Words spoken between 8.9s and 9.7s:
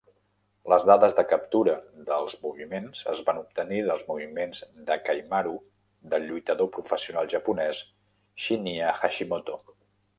Hashimoto.